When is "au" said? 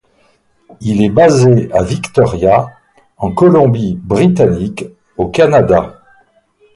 5.15-5.27